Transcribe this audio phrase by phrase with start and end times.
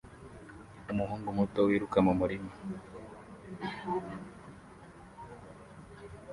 [0.91, 2.51] Umuhungu muto wiruka mu murima